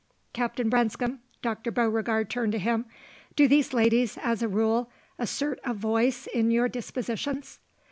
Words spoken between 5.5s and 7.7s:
a voice in your dispositions?"